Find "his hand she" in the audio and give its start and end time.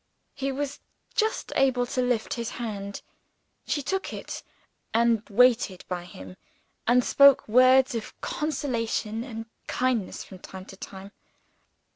2.33-3.83